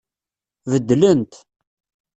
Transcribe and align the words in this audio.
Beddlent. 0.71 1.33